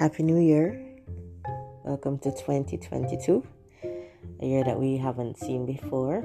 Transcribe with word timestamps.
Happy 0.00 0.22
New 0.22 0.38
Year. 0.38 0.80
Welcome 1.84 2.18
to 2.20 2.30
2022, 2.30 3.46
a 4.40 4.46
year 4.46 4.64
that 4.64 4.80
we 4.80 4.96
haven't 4.96 5.36
seen 5.36 5.66
before. 5.66 6.24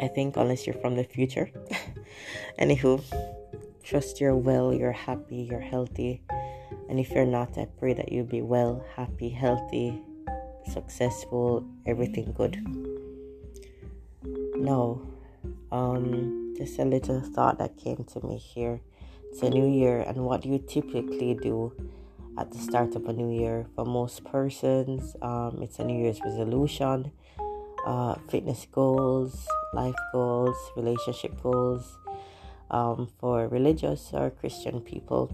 I 0.00 0.06
think, 0.06 0.36
unless 0.36 0.64
you're 0.64 0.78
from 0.78 0.94
the 0.94 1.02
future. 1.02 1.50
Anywho, 2.60 3.02
trust 3.82 4.20
you're 4.20 4.36
well, 4.36 4.72
you're 4.72 4.92
happy, 4.92 5.48
you're 5.50 5.58
healthy. 5.58 6.22
And 6.88 7.00
if 7.00 7.10
you're 7.10 7.26
not, 7.26 7.58
I 7.58 7.66
pray 7.80 7.94
that 7.94 8.12
you'll 8.12 8.26
be 8.26 8.42
well, 8.42 8.84
happy, 8.94 9.30
healthy, 9.30 10.00
successful, 10.70 11.66
everything 11.84 12.32
good. 12.32 12.62
Now, 14.54 15.02
um, 15.72 16.54
just 16.56 16.78
a 16.78 16.84
little 16.84 17.22
thought 17.22 17.58
that 17.58 17.76
came 17.76 18.06
to 18.12 18.24
me 18.24 18.36
here. 18.38 18.80
It's 19.32 19.42
a 19.42 19.50
new 19.50 19.66
year, 19.66 19.98
and 19.98 20.18
what 20.18 20.42
do 20.42 20.48
you 20.48 20.60
typically 20.60 21.34
do 21.34 21.72
at 22.38 22.50
the 22.50 22.58
start 22.58 22.94
of 22.96 23.06
a 23.06 23.12
new 23.12 23.30
year? 23.30 23.66
For 23.74 23.84
most 23.84 24.24
persons, 24.24 25.16
um, 25.22 25.60
it's 25.62 25.78
a 25.78 25.84
New 25.84 26.02
Year's 26.02 26.20
resolution, 26.24 27.12
uh, 27.86 28.14
fitness 28.28 28.66
goals, 28.70 29.46
life 29.72 29.94
goals, 30.12 30.56
relationship 30.76 31.40
goals. 31.42 31.98
Um, 32.70 33.08
for 33.20 33.46
religious 33.46 34.10
or 34.12 34.30
Christian 34.30 34.80
people, 34.80 35.30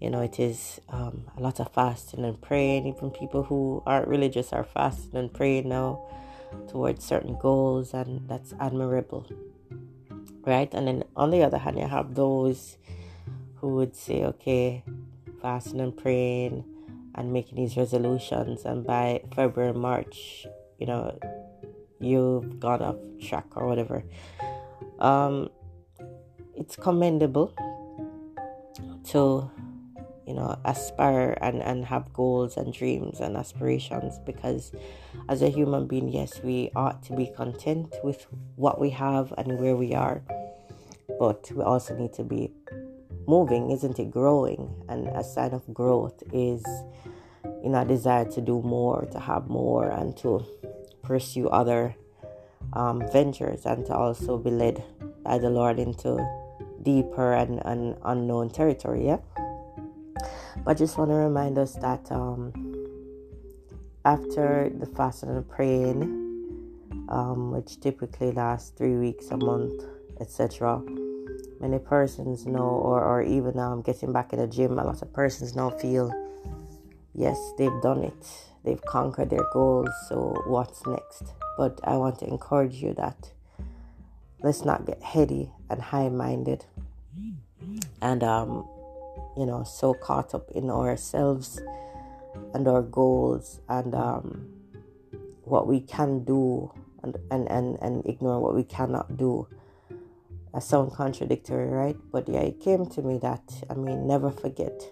you 0.00 0.08
know, 0.08 0.22
it 0.22 0.38
is 0.40 0.80
um, 0.88 1.26
a 1.36 1.40
lot 1.40 1.60
of 1.60 1.70
fasting 1.72 2.24
and 2.24 2.40
praying. 2.40 2.86
Even 2.86 3.10
people 3.10 3.42
who 3.42 3.82
aren't 3.86 4.08
religious 4.08 4.52
are 4.52 4.64
fasting 4.64 5.18
and 5.18 5.32
praying 5.32 5.68
now 5.68 6.00
towards 6.68 7.04
certain 7.04 7.36
goals, 7.38 7.92
and 7.92 8.26
that's 8.28 8.54
admirable, 8.60 9.26
right? 10.46 10.72
And 10.72 10.88
then 10.88 11.04
on 11.16 11.30
the 11.30 11.42
other 11.42 11.58
hand, 11.58 11.78
you 11.78 11.86
have 11.86 12.14
those 12.14 12.78
who 13.56 13.74
would 13.74 13.94
say, 13.94 14.24
okay, 14.24 14.82
fasting 15.40 15.80
and 15.80 15.96
praying 15.96 16.64
and 17.14 17.32
making 17.32 17.56
these 17.56 17.76
resolutions, 17.76 18.64
and 18.64 18.86
by 18.86 19.22
February, 19.34 19.72
March, 19.72 20.46
you 20.78 20.86
know, 20.86 21.18
you've 22.00 22.60
gone 22.60 22.82
off 22.82 22.96
track 23.20 23.46
or 23.56 23.66
whatever. 23.66 24.04
Um, 24.98 25.50
it's 26.54 26.76
commendable 26.76 27.54
to 29.10 29.50
you 30.26 30.34
know 30.34 30.56
aspire 30.64 31.36
and 31.40 31.62
and 31.62 31.84
have 31.84 32.12
goals 32.12 32.56
and 32.56 32.72
dreams 32.72 33.18
and 33.18 33.36
aspirations 33.36 34.18
because 34.24 34.70
as 35.28 35.42
a 35.42 35.48
human 35.48 35.88
being 35.88 36.08
yes 36.08 36.40
we 36.44 36.70
ought 36.76 37.02
to 37.02 37.16
be 37.16 37.26
content 37.34 37.92
with 38.04 38.26
what 38.54 38.80
we 38.80 38.90
have 38.90 39.32
and 39.38 39.58
where 39.58 39.74
we 39.74 39.92
are 39.94 40.22
but 41.18 41.50
we 41.50 41.62
also 41.62 41.96
need 41.96 42.12
to 42.12 42.22
be 42.22 42.52
moving 43.34 43.70
isn't 43.70 43.98
it 43.98 44.10
growing 44.10 44.62
and 44.88 45.08
a 45.08 45.24
sign 45.24 45.52
of 45.52 45.62
growth 45.72 46.22
is 46.32 46.62
you 47.62 47.70
know 47.70 47.82
a 47.82 47.84
desire 47.84 48.24
to 48.24 48.40
do 48.40 48.60
more 48.62 49.06
to 49.12 49.18
have 49.18 49.48
more 49.48 49.88
and 49.90 50.16
to 50.16 50.44
pursue 51.02 51.48
other 51.48 51.94
um, 52.72 53.02
ventures 53.12 53.66
and 53.66 53.86
to 53.86 53.94
also 53.94 54.36
be 54.36 54.50
led 54.50 54.82
by 55.24 55.38
the 55.38 55.50
lord 55.50 55.78
into 55.78 56.10
deeper 56.82 57.34
and, 57.34 57.60
and 57.64 57.96
unknown 58.04 58.50
territory 58.50 59.06
yeah 59.06 59.18
but 60.64 60.72
I 60.72 60.74
just 60.74 60.98
want 60.98 61.10
to 61.10 61.14
remind 61.14 61.58
us 61.58 61.74
that 61.76 62.10
um, 62.12 62.52
after 64.04 64.70
the 64.78 64.86
fasting 64.86 65.30
and 65.30 65.48
praying, 65.48 66.02
um, 67.08 67.50
which 67.52 67.80
typically 67.80 68.32
lasts 68.32 68.72
three 68.76 68.96
weeks, 68.96 69.30
a 69.30 69.36
month, 69.36 69.84
etc., 70.20 70.82
many 71.60 71.78
persons 71.78 72.46
know, 72.46 72.62
or, 72.62 73.02
or 73.02 73.22
even 73.22 73.58
um, 73.58 73.82
getting 73.82 74.12
back 74.12 74.32
in 74.32 74.38
the 74.38 74.46
gym, 74.46 74.78
a 74.78 74.84
lot 74.84 75.02
of 75.02 75.12
persons 75.12 75.54
now 75.54 75.70
feel, 75.70 76.12
yes, 77.14 77.38
they've 77.58 77.82
done 77.82 78.02
it, 78.04 78.26
they've 78.64 78.82
conquered 78.82 79.30
their 79.30 79.46
goals, 79.52 79.90
so 80.08 80.42
what's 80.46 80.86
next? 80.86 81.24
But 81.56 81.80
I 81.84 81.96
want 81.96 82.18
to 82.20 82.26
encourage 82.26 82.76
you 82.76 82.94
that 82.94 83.32
let's 84.42 84.64
not 84.64 84.86
get 84.86 85.02
heady 85.02 85.50
and 85.68 85.80
high 85.80 86.08
minded 86.08 86.64
and 88.00 88.22
um, 88.22 88.66
you 89.36 89.46
know, 89.46 89.64
so 89.64 89.94
caught 89.94 90.34
up 90.34 90.50
in 90.52 90.70
ourselves 90.70 91.60
and 92.54 92.66
our 92.66 92.82
goals 92.82 93.60
and 93.68 93.94
um, 93.94 94.48
what 95.44 95.66
we 95.66 95.80
can 95.80 96.24
do 96.24 96.72
and, 97.02 97.16
and, 97.30 97.50
and, 97.50 97.78
and 97.80 98.06
ignore 98.06 98.40
what 98.40 98.54
we 98.54 98.64
cannot 98.64 99.16
do. 99.16 99.46
That 100.52 100.62
sound 100.62 100.92
contradictory, 100.92 101.68
right? 101.68 101.96
But 102.10 102.28
yeah, 102.28 102.40
it 102.40 102.60
came 102.60 102.86
to 102.86 103.02
me 103.02 103.18
that, 103.18 103.42
I 103.70 103.74
mean, 103.74 104.06
never 104.06 104.30
forget 104.30 104.82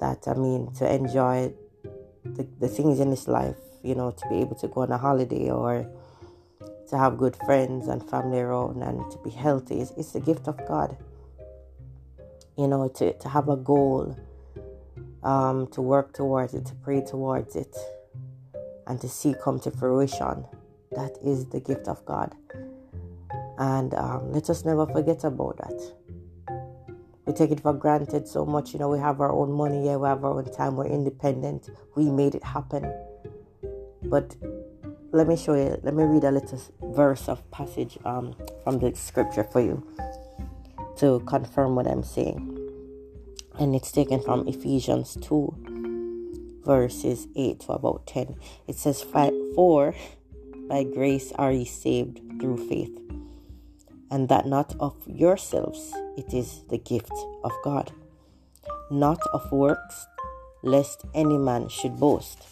that, 0.00 0.26
I 0.26 0.34
mean, 0.34 0.72
to 0.74 0.92
enjoy 0.92 1.52
the, 2.24 2.46
the 2.58 2.68
things 2.68 3.00
in 3.00 3.10
this 3.10 3.28
life, 3.28 3.58
you 3.82 3.94
know, 3.94 4.10
to 4.10 4.28
be 4.28 4.36
able 4.36 4.56
to 4.56 4.68
go 4.68 4.82
on 4.82 4.90
a 4.90 4.98
holiday 4.98 5.50
or 5.50 5.88
to 6.88 6.98
have 6.98 7.16
good 7.16 7.36
friends 7.46 7.86
and 7.86 8.02
family 8.10 8.40
around 8.40 8.82
and 8.82 9.08
to 9.12 9.18
be 9.18 9.30
healthy 9.30 9.80
is 9.80 9.92
it's 9.96 10.14
a 10.16 10.20
gift 10.20 10.48
of 10.48 10.56
God 10.66 10.96
you 12.60 12.68
know, 12.68 12.88
to, 12.88 13.14
to 13.14 13.28
have 13.30 13.48
a 13.48 13.56
goal, 13.56 14.14
um, 15.22 15.66
to 15.68 15.80
work 15.80 16.12
towards 16.12 16.52
it, 16.52 16.66
to 16.66 16.74
pray 16.74 17.00
towards 17.00 17.56
it, 17.56 17.74
and 18.86 19.00
to 19.00 19.08
see 19.08 19.34
come 19.42 19.58
to 19.60 19.70
fruition. 19.70 20.44
That 20.92 21.16
is 21.24 21.46
the 21.46 21.60
gift 21.60 21.88
of 21.88 22.04
God. 22.04 22.34
And 23.60 23.92
um, 23.92 24.32
let 24.32 24.48
us 24.48 24.64
never 24.64 24.86
forget 24.86 25.22
about 25.22 25.58
that. 25.58 25.92
We 27.26 27.34
take 27.34 27.50
it 27.50 27.60
for 27.60 27.74
granted 27.74 28.26
so 28.26 28.46
much. 28.46 28.72
You 28.72 28.78
know, 28.78 28.88
we 28.88 28.98
have 28.98 29.20
our 29.20 29.30
own 29.30 29.52
money, 29.52 29.84
yeah, 29.84 29.96
we 29.96 30.08
have 30.08 30.24
our 30.24 30.38
own 30.38 30.50
time, 30.50 30.76
we're 30.76 30.86
independent, 30.86 31.68
we 31.94 32.10
made 32.10 32.34
it 32.34 32.42
happen. 32.42 32.90
But 34.02 34.34
let 35.12 35.28
me 35.28 35.36
show 35.36 35.52
you, 35.54 35.78
let 35.82 35.92
me 35.94 36.04
read 36.04 36.24
a 36.24 36.30
little 36.30 36.58
verse 36.82 37.28
of 37.28 37.48
passage 37.50 37.98
um, 38.06 38.34
from 38.64 38.78
the 38.78 38.94
scripture 38.94 39.44
for 39.44 39.60
you 39.60 39.86
to 40.96 41.20
confirm 41.26 41.76
what 41.76 41.86
I'm 41.86 42.02
saying. 42.02 42.56
And 43.58 43.74
it's 43.74 43.92
taken 43.92 44.22
from 44.22 44.48
Ephesians 44.48 45.18
2, 45.20 46.62
verses 46.64 47.28
8 47.36 47.60
to 47.60 47.72
about 47.72 48.06
10. 48.06 48.36
It 48.66 48.76
says, 48.76 49.02
For 49.02 49.94
by 50.66 50.84
grace 50.84 51.30
are 51.32 51.52
ye 51.52 51.66
saved 51.66 52.20
through 52.40 52.68
faith, 52.68 52.96
and 54.10 54.28
that 54.28 54.46
not 54.46 54.74
of 54.80 54.94
yourselves, 55.06 55.92
it 56.16 56.34
is 56.34 56.62
the 56.68 56.78
gift 56.78 57.12
of 57.44 57.52
God, 57.62 57.92
not 58.90 59.20
of 59.32 59.50
works, 59.52 60.06
lest 60.62 61.04
any 61.14 61.38
man 61.38 61.68
should 61.68 61.98
boast. 61.98 62.46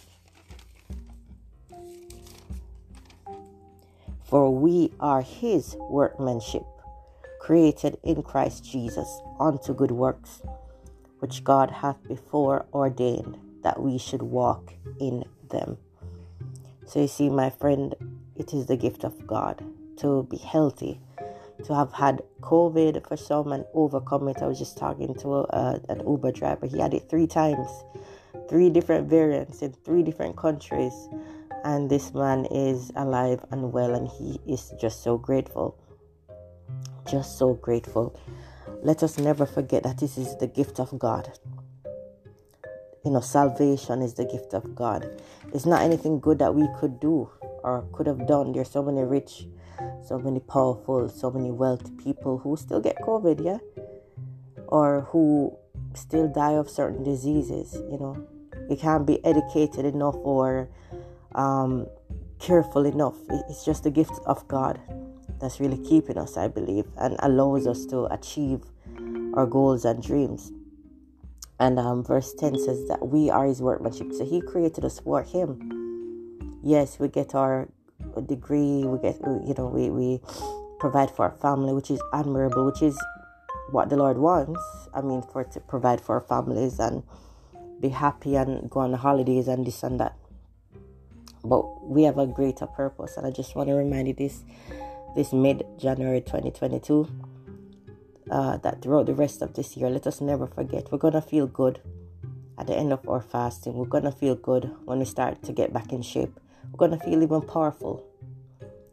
For 4.24 4.54
we 4.54 4.92
are 5.00 5.22
his 5.22 5.74
workmanship 5.88 6.64
created 7.41 7.96
in 8.02 8.22
Christ 8.22 8.62
Jesus 8.62 9.22
unto 9.40 9.72
good 9.72 9.90
works, 9.90 10.42
which 11.20 11.42
God 11.42 11.70
hath 11.70 11.96
before 12.06 12.66
ordained 12.75 13.38
that 13.62 13.80
we 13.80 13.96
should 13.96 14.20
walk 14.20 14.75
in 15.00 15.25
them. 15.48 15.78
So 16.86 17.00
you 17.00 17.08
see, 17.08 17.30
my 17.30 17.48
friend, 17.48 17.94
it 18.36 18.52
is 18.52 18.66
the 18.66 18.76
gift 18.76 19.02
of 19.02 19.26
God 19.26 19.64
to 19.96 20.25
be 20.25 20.36
healthy, 20.36 21.00
to 21.64 21.74
have 21.74 21.92
had 21.92 22.22
COVID 22.41 23.06
for 23.06 23.16
some 23.16 23.52
and 23.52 23.64
overcome 23.74 24.28
it. 24.28 24.38
I 24.41 24.46
was 24.46 24.58
just 24.58 24.76
talking 24.76 25.14
to 25.16 25.34
a, 25.34 25.80
an 25.88 26.00
Uber 26.06 26.32
driver, 26.32 26.66
he 26.66 26.78
had 26.78 26.94
it 26.94 27.08
three 27.10 27.26
times, 27.26 27.69
three 28.48 28.70
different 28.70 29.08
variants 29.08 29.62
in 29.62 29.72
three 29.72 30.02
different 30.02 30.36
countries. 30.36 30.94
And 31.64 31.91
this 31.91 32.14
man 32.14 32.46
is 32.46 32.92
alive 32.94 33.44
and 33.50 33.72
well, 33.72 33.94
and 33.94 34.08
he 34.08 34.41
is 34.46 34.72
just 34.80 35.02
so 35.02 35.19
grateful 35.19 35.76
just 37.10 37.38
so 37.38 37.54
grateful. 37.54 38.19
Let 38.82 39.02
us 39.02 39.19
never 39.19 39.46
forget 39.46 39.82
that 39.82 39.99
this 39.99 40.19
is 40.19 40.37
the 40.37 40.46
gift 40.46 40.78
of 40.78 40.96
God. 40.99 41.32
You 43.04 43.12
know, 43.12 43.20
salvation 43.20 44.02
is 44.02 44.14
the 44.14 44.25
gift 44.25 44.52
of 44.54 44.75
God. 44.75 45.08
It's 45.54 45.66
not 45.66 45.82
anything 45.82 46.20
good 46.20 46.38
that 46.40 46.54
we 46.54 46.69
could 46.78 47.00
do 47.00 47.31
or 47.62 47.87
could 47.93 48.06
have 48.06 48.26
done. 48.26 48.52
There's 48.52 48.70
so 48.70 48.82
many 48.82 49.02
rich, 49.02 49.46
so 50.04 50.19
many 50.19 50.40
powerful, 50.40 51.08
so 51.08 51.30
many 51.30 51.50
wealthy 51.50 51.90
people 51.92 52.38
who 52.38 52.56
still 52.56 52.80
get 52.80 52.96
COVID, 53.00 53.44
yeah? 53.44 53.58
Or 54.66 55.02
who 55.10 55.56
still 55.94 56.28
die 56.28 56.52
of 56.52 56.69
certain 56.69 57.02
diseases, 57.02 57.75
you 57.90 57.98
know. 57.98 58.26
You 58.69 58.76
can't 58.76 59.06
be 59.06 59.25
educated 59.25 59.84
enough 59.84 60.16
or 60.16 60.69
um, 61.34 61.86
careful 62.38 62.84
enough. 62.84 63.16
It's 63.48 63.64
just 63.64 63.84
the 63.84 63.90
gift 63.90 64.19
of 64.26 64.46
God 64.48 64.80
that's 65.40 65.60
really 65.60 65.78
keeping 65.78 66.19
us, 66.19 66.36
I 66.36 66.48
believe, 66.48 66.86
and 66.98 67.16
allows 67.20 67.66
us 67.66 67.86
to 67.86 68.04
achieve 68.12 68.62
our 69.34 69.46
goals 69.46 69.84
and 69.84 70.02
dreams. 70.02 70.52
And 71.60 71.78
um, 71.78 72.04
verse 72.04 72.34
10 72.34 72.58
says 72.58 72.86
that 72.88 73.08
we 73.08 73.30
are 73.30 73.46
his 73.46 73.60
workmanship. 73.60 74.12
So 74.12 74.25
he 74.25 74.40
created 74.40 74.84
us 74.84 75.00
for 75.00 75.22
him. 75.22 76.60
Yes, 76.62 76.98
we 76.98 77.08
get 77.08 77.34
our 77.34 77.69
degree, 78.26 78.84
we 78.84 78.99
get, 78.99 79.16
you 79.20 79.55
know, 79.56 79.66
we, 79.66 79.90
we 79.90 80.20
provide 80.78 81.10
for 81.10 81.25
our 81.25 81.37
family, 81.38 81.72
which 81.72 81.90
is 81.90 82.00
admirable, 82.12 82.64
which 82.66 82.82
is 82.82 82.99
what 83.70 83.88
the 83.90 83.96
Lord 83.96 84.19
wants. 84.19 84.60
I 84.94 85.00
mean, 85.00 85.22
for 85.22 85.44
to 85.44 85.60
provide 85.60 86.00
for 86.00 86.16
our 86.16 86.20
families 86.20 86.78
and 86.78 87.02
be 87.81 87.88
happy 87.88 88.37
and 88.37 88.69
go 88.70 88.81
on 88.81 88.93
holidays 88.94 89.49
and 89.49 89.66
this 89.66 89.82
and 89.82 90.00
that. 90.00 90.16
But 91.44 91.87
we 91.88 92.02
have 92.02 92.19
a 92.19 92.26
greater 92.26 92.66
purpose, 92.66 93.16
and 93.16 93.26
I 93.26 93.31
just 93.31 93.55
want 93.55 93.69
to 93.69 93.75
remind 93.75 94.08
you 94.08 94.14
this 94.14 94.44
this 95.14 95.32
mid 95.32 95.64
January 95.78 96.20
2022 96.20 97.08
uh, 98.31 98.56
that 98.58 98.82
throughout 98.82 99.06
the 99.06 99.14
rest 99.14 99.43
of 99.43 99.54
this 99.54 99.76
year, 99.76 99.88
let 99.88 100.06
us 100.06 100.20
never 100.20 100.46
forget 100.46 100.90
we're 100.93 100.99
gonna 100.99 101.22
feel 101.22 101.46
good 101.46 101.81
at 102.58 102.66
the 102.66 102.76
end 102.76 102.93
of 102.93 103.08
our 103.08 103.20
fasting. 103.20 103.75
We're 103.75 103.87
gonna 103.87 104.12
feel 104.12 104.34
good 104.34 104.70
when 104.84 104.99
we 104.99 105.04
start 105.04 105.43
to 105.44 105.52
get 105.52 105.72
back 105.72 105.93
in 105.93 106.02
shape. 106.02 106.38
We're 106.73 106.88
gonna 106.88 106.99
feel 106.99 107.23
even 107.23 107.43
powerful. 107.43 108.05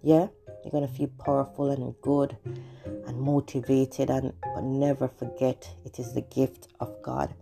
Yeah, 0.01 0.27
you're 0.63 0.72
gonna 0.72 0.88
feel 0.88 1.10
powerful 1.19 1.72
and 1.72 1.94
good 2.01 2.38
and 2.86 3.19
motivated, 3.19 4.10
and 4.10 4.33
but 4.42 4.63
never 4.63 5.07
forget 5.07 5.69
it 5.86 6.00
is 6.00 6.13
the 6.13 6.22
gift 6.22 6.68
of 6.80 7.01
God 7.01 7.33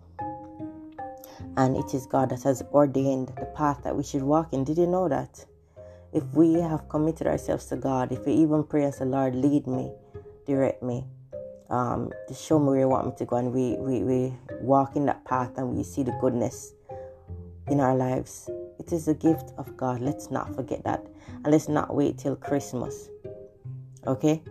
and 1.58 1.78
it 1.78 1.94
is 1.94 2.06
God 2.06 2.30
that 2.30 2.44
has 2.44 2.64
ordained 2.72 3.30
the 3.40 3.46
path 3.46 3.82
that 3.84 3.96
we 3.96 4.04
should 4.04 4.24
walk 4.24 4.54
in. 4.54 4.64
Did 4.64 4.78
you 4.78 4.88
know 4.88 5.08
that? 5.10 5.46
If 6.12 6.24
we 6.34 6.54
have 6.56 6.90
committed 6.90 7.28
ourselves 7.28 7.66
to 7.68 7.76
God, 7.76 8.12
if 8.12 8.26
we 8.26 8.34
even 8.34 8.64
pray 8.64 8.84
and 8.84 8.94
say, 8.94 9.06
Lord, 9.06 9.36
lead 9.36 9.66
me, 9.68 9.92
direct 10.46 10.84
me, 10.84 11.06
um, 11.70 12.12
to 12.28 12.34
show 12.34 12.60
me 12.60 12.66
where 12.68 12.80
you 12.80 12.88
want 12.88 13.08
me 13.08 13.14
to 13.18 13.26
go, 13.26 13.38
and 13.38 13.52
we, 13.52 13.76
we, 13.78 14.04
we 14.04 14.34
walk 14.62 14.96
in 14.96 15.06
that 15.08 15.26
path 15.26 15.58
and 15.58 15.76
we 15.76 15.84
see 15.84 16.04
the 16.04 16.16
goodness 16.22 16.74
in 17.68 17.80
our 17.80 17.96
lives, 17.96 18.50
it 18.80 18.92
is 18.92 19.08
a 19.08 19.14
gift 19.14 19.52
of 19.58 19.76
God. 19.78 20.02
Let's 20.02 20.32
not 20.32 20.56
forget 20.56 20.84
that. 20.84 21.06
And 21.44 21.52
let's 21.52 21.70
not 21.70 21.96
wait 21.96 22.18
till 22.18 22.36
Christmas. 22.36 23.10
Okay? 24.06 24.42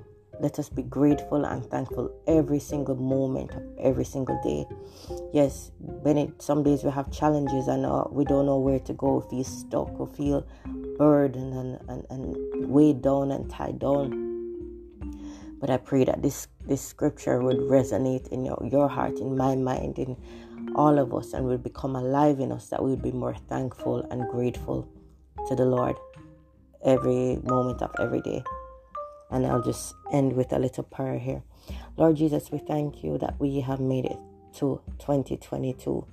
Let 0.40 0.58
us 0.58 0.68
be 0.68 0.82
grateful 0.82 1.44
and 1.44 1.64
thankful 1.66 2.10
every 2.26 2.58
single 2.58 2.96
moment 2.96 3.52
of 3.52 3.62
every 3.78 4.04
single 4.04 4.40
day. 4.42 4.66
Yes, 5.32 5.70
Bennett, 6.02 6.42
some 6.42 6.62
days 6.62 6.82
we 6.82 6.90
have 6.90 7.12
challenges 7.12 7.68
and 7.68 7.86
uh, 7.86 8.04
we 8.10 8.24
don't 8.24 8.46
know 8.46 8.58
where 8.58 8.80
to 8.80 8.92
go, 8.94 9.20
feel 9.20 9.44
stuck 9.44 10.00
or 10.00 10.08
feel 10.08 10.46
burdened 10.98 11.54
and, 11.54 11.78
and, 11.88 12.06
and 12.10 12.68
weighed 12.68 13.02
down 13.02 13.30
and 13.30 13.48
tied 13.50 13.78
down. 13.78 14.32
But 15.60 15.70
I 15.70 15.76
pray 15.76 16.02
that 16.04 16.22
this, 16.22 16.48
this 16.66 16.80
scripture 16.82 17.40
would 17.40 17.58
resonate 17.58 18.28
in 18.32 18.44
your, 18.44 18.60
your 18.68 18.88
heart, 18.88 19.20
in 19.20 19.36
my 19.36 19.54
mind, 19.54 19.98
in 19.98 20.16
all 20.74 20.98
of 20.98 21.14
us, 21.14 21.32
and 21.32 21.46
will 21.46 21.58
become 21.58 21.96
alive 21.96 22.40
in 22.40 22.52
us, 22.52 22.68
that 22.68 22.82
we 22.82 22.90
would 22.90 23.02
be 23.02 23.12
more 23.12 23.34
thankful 23.48 24.06
and 24.10 24.28
grateful 24.28 24.88
to 25.48 25.54
the 25.54 25.64
Lord 25.64 25.96
every 26.84 27.36
moment 27.44 27.82
of 27.82 27.90
every 27.98 28.20
day. 28.22 28.42
And 29.30 29.46
I'll 29.46 29.62
just 29.62 29.94
end 30.12 30.34
with 30.34 30.52
a 30.52 30.58
little 30.58 30.84
prayer 30.84 31.18
here. 31.18 31.42
Lord 31.96 32.16
Jesus, 32.16 32.50
we 32.50 32.58
thank 32.58 33.02
you 33.02 33.18
that 33.18 33.38
we 33.38 33.60
have 33.60 33.80
made 33.80 34.04
it 34.04 34.18
to 34.56 34.80
2022. 34.98 36.06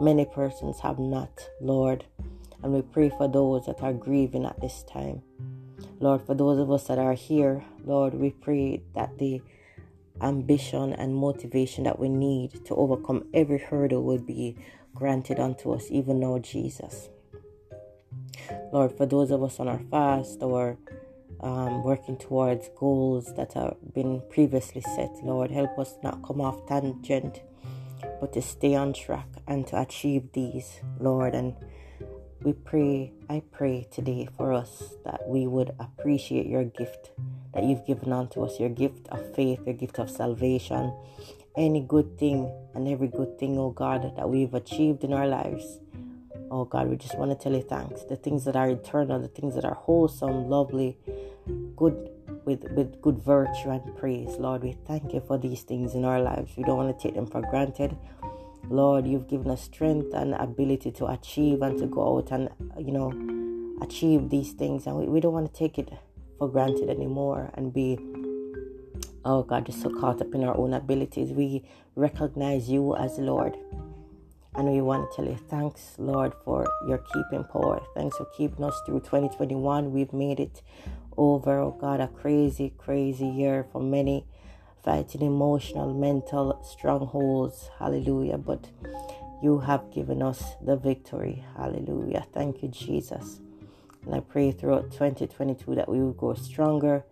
Many 0.00 0.24
persons 0.24 0.80
have 0.80 0.98
not, 0.98 1.48
Lord. 1.60 2.04
And 2.62 2.72
we 2.72 2.82
pray 2.82 3.10
for 3.10 3.28
those 3.28 3.66
that 3.66 3.82
are 3.82 3.92
grieving 3.92 4.44
at 4.44 4.60
this 4.60 4.82
time. 4.84 5.22
Lord, 6.00 6.22
for 6.22 6.34
those 6.34 6.58
of 6.58 6.70
us 6.70 6.86
that 6.88 6.98
are 6.98 7.14
here, 7.14 7.62
Lord, 7.84 8.14
we 8.14 8.30
pray 8.30 8.82
that 8.94 9.18
the 9.18 9.42
ambition 10.20 10.92
and 10.92 11.14
motivation 11.14 11.84
that 11.84 11.98
we 11.98 12.08
need 12.08 12.64
to 12.66 12.74
overcome 12.74 13.26
every 13.34 13.58
hurdle 13.58 14.02
will 14.02 14.18
be 14.18 14.56
granted 14.94 15.38
unto 15.38 15.72
us, 15.72 15.86
even 15.90 16.20
now, 16.20 16.38
Jesus. 16.38 17.08
Lord, 18.72 18.96
for 18.96 19.06
those 19.06 19.30
of 19.30 19.42
us 19.42 19.60
on 19.60 19.68
our 19.68 19.80
fast 19.90 20.42
or 20.42 20.78
um, 21.40 21.82
working 21.82 22.16
towards 22.16 22.70
goals 22.76 23.34
that 23.34 23.52
have 23.54 23.76
been 23.94 24.22
previously 24.30 24.80
set. 24.80 25.10
Lord, 25.22 25.50
help 25.50 25.78
us 25.78 25.94
not 26.02 26.22
come 26.22 26.40
off 26.40 26.66
tangent, 26.66 27.42
but 28.20 28.32
to 28.32 28.42
stay 28.42 28.74
on 28.74 28.92
track 28.92 29.28
and 29.46 29.66
to 29.68 29.80
achieve 29.80 30.32
these, 30.32 30.80
Lord. 30.98 31.34
And 31.34 31.54
we 32.42 32.52
pray, 32.52 33.12
I 33.28 33.42
pray 33.52 33.86
today 33.90 34.28
for 34.36 34.52
us 34.52 34.94
that 35.04 35.26
we 35.26 35.46
would 35.46 35.72
appreciate 35.78 36.46
your 36.46 36.64
gift 36.64 37.10
that 37.56 37.64
you've 37.64 37.86
given 37.86 38.12
unto 38.12 38.42
us, 38.42 38.60
your 38.60 38.68
gift 38.68 39.08
of 39.08 39.34
faith, 39.34 39.60
your 39.64 39.74
gift 39.74 39.98
of 39.98 40.10
salvation, 40.10 40.92
any 41.56 41.80
good 41.80 42.18
thing 42.18 42.52
and 42.74 42.86
every 42.86 43.08
good 43.08 43.38
thing, 43.38 43.56
oh 43.58 43.70
God, 43.70 44.14
that 44.14 44.28
we've 44.28 44.52
achieved 44.52 45.04
in 45.04 45.14
our 45.14 45.26
lives. 45.26 45.80
Oh 46.50 46.66
God, 46.66 46.88
we 46.88 46.96
just 46.96 47.16
want 47.16 47.30
to 47.30 47.42
tell 47.42 47.54
you 47.54 47.62
thanks. 47.62 48.02
The 48.02 48.16
things 48.16 48.44
that 48.44 48.56
are 48.56 48.68
eternal, 48.68 49.18
the 49.20 49.28
things 49.28 49.54
that 49.54 49.64
are 49.64 49.74
wholesome, 49.74 50.50
lovely, 50.50 50.98
good 51.74 52.10
with 52.44 52.70
with 52.72 53.00
good 53.00 53.18
virtue 53.18 53.70
and 53.70 53.96
praise. 53.96 54.36
Lord, 54.36 54.62
we 54.62 54.76
thank 54.86 55.14
you 55.14 55.22
for 55.26 55.38
these 55.38 55.62
things 55.62 55.94
in 55.94 56.04
our 56.04 56.20
lives. 56.20 56.52
We 56.58 56.62
don't 56.62 56.76
want 56.76 56.96
to 56.96 57.02
take 57.02 57.14
them 57.14 57.26
for 57.26 57.40
granted. 57.40 57.96
Lord, 58.68 59.06
you've 59.06 59.28
given 59.28 59.50
us 59.50 59.62
strength 59.62 60.12
and 60.12 60.34
ability 60.34 60.90
to 60.92 61.06
achieve 61.06 61.62
and 61.62 61.78
to 61.78 61.86
go 61.86 62.18
out 62.18 62.30
and 62.32 62.50
you 62.78 62.92
know 62.92 63.10
achieve 63.80 64.28
these 64.28 64.52
things 64.52 64.86
and 64.86 64.96
we, 64.96 65.06
we 65.06 65.20
don't 65.20 65.32
want 65.32 65.52
to 65.52 65.58
take 65.58 65.78
it 65.78 65.90
for 66.38 66.48
granted 66.48 66.88
anymore 66.88 67.50
and 67.54 67.72
be 67.72 67.98
oh 69.26 69.42
God, 69.42 69.66
just 69.66 69.82
so 69.82 69.90
caught 69.90 70.20
up 70.20 70.34
in 70.34 70.44
our 70.44 70.56
own 70.56 70.72
abilities. 70.72 71.32
We 71.32 71.64
recognize 71.96 72.70
you 72.70 72.94
as 72.94 73.18
Lord. 73.18 73.56
And 74.54 74.72
we 74.72 74.80
want 74.80 75.10
to 75.10 75.16
tell 75.16 75.26
you 75.26 75.36
thanks, 75.50 75.96
Lord, 75.98 76.32
for 76.44 76.66
your 76.88 76.98
keeping 77.12 77.44
power. 77.44 77.82
Thanks 77.94 78.16
for 78.16 78.24
keeping 78.36 78.64
us 78.64 78.80
through 78.86 79.00
2021. 79.00 79.92
We've 79.92 80.12
made 80.12 80.40
it 80.40 80.62
over, 81.16 81.58
oh 81.58 81.76
God, 81.78 82.00
a 82.00 82.08
crazy, 82.08 82.72
crazy 82.78 83.26
year 83.26 83.66
for 83.70 83.82
many, 83.82 84.24
fighting 84.82 85.22
emotional, 85.22 85.92
mental 85.92 86.62
strongholds. 86.64 87.68
Hallelujah. 87.78 88.38
But 88.38 88.70
you 89.42 89.58
have 89.58 89.92
given 89.92 90.22
us 90.22 90.54
the 90.64 90.76
victory. 90.76 91.44
Hallelujah. 91.56 92.24
Thank 92.32 92.62
you, 92.62 92.68
Jesus. 92.68 93.40
And 94.06 94.14
I 94.14 94.20
pray 94.20 94.52
throughout 94.52 94.92
2022 94.92 95.74
that 95.74 95.88
we 95.88 96.00
will 96.00 96.12
grow 96.12 96.34
stronger, 96.34 97.04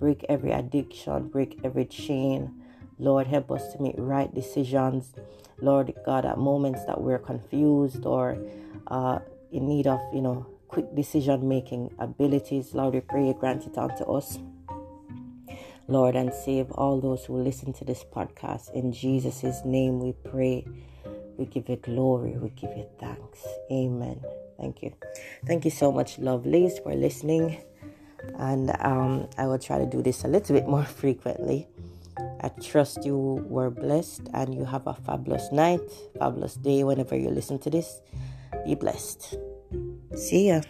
break 0.00 0.24
every 0.28 0.50
addiction, 0.50 1.28
break 1.28 1.60
every 1.62 1.84
chain. 1.84 2.62
Lord, 2.98 3.28
help 3.28 3.52
us 3.52 3.72
to 3.74 3.82
make 3.82 3.94
right 3.96 4.34
decisions 4.34 5.14
Lord 5.60 5.92
God, 6.04 6.24
at 6.24 6.38
moments 6.38 6.84
that 6.84 7.00
we're 7.00 7.18
confused 7.18 8.06
or 8.06 8.38
uh, 8.86 9.18
in 9.50 9.66
need 9.66 9.86
of, 9.86 10.00
you 10.12 10.20
know, 10.20 10.46
quick 10.68 10.94
decision 10.94 11.48
making 11.48 11.94
abilities, 11.98 12.74
Lord, 12.74 12.94
we 12.94 13.00
pray 13.00 13.26
you 13.26 13.34
grant 13.34 13.66
it 13.66 13.76
unto 13.76 14.04
us. 14.04 14.38
Lord, 15.88 16.16
and 16.16 16.32
save 16.32 16.70
all 16.72 17.00
those 17.00 17.24
who 17.24 17.38
listen 17.38 17.72
to 17.74 17.84
this 17.84 18.04
podcast. 18.04 18.72
In 18.72 18.92
Jesus' 18.92 19.64
name 19.64 20.00
we 20.00 20.12
pray. 20.12 20.66
We 21.38 21.46
give 21.46 21.68
you 21.68 21.76
glory. 21.76 22.36
We 22.36 22.50
give 22.50 22.76
you 22.76 22.86
thanks. 23.00 23.46
Amen. 23.72 24.20
Thank 24.58 24.82
you. 24.82 24.92
Thank 25.46 25.64
you 25.64 25.70
so 25.70 25.92
much, 25.92 26.18
lovelies, 26.18 26.82
for 26.82 26.94
listening. 26.94 27.58
And 28.38 28.74
um, 28.80 29.28
I 29.38 29.46
will 29.46 29.58
try 29.58 29.78
to 29.78 29.86
do 29.86 30.02
this 30.02 30.24
a 30.24 30.28
little 30.28 30.54
bit 30.54 30.66
more 30.66 30.84
frequently. 31.02 31.68
I 32.40 32.48
trust 32.60 33.04
you 33.04 33.16
were 33.48 33.70
blessed 33.70 34.28
and 34.34 34.54
you 34.54 34.64
have 34.64 34.86
a 34.86 34.94
fabulous 34.94 35.52
night, 35.52 35.80
fabulous 36.18 36.54
day 36.54 36.82
whenever 36.82 37.16
you 37.16 37.30
listen 37.30 37.58
to 37.60 37.70
this. 37.70 38.00
Be 38.64 38.74
blessed. 38.74 39.36
See 40.16 40.48
ya. 40.48 40.62